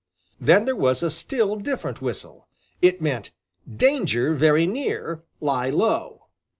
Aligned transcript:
Then 0.39 0.65
there 0.65 0.75
was 0.75 1.03
a 1.03 1.11
still 1.11 1.57
different 1.57 2.01
whistle. 2.01 2.47
It 2.81 3.03
meant 3.03 3.29
"Danger 3.71 4.33
very 4.33 4.65
near; 4.65 5.21
lie 5.39 5.69
low!" 5.69 6.23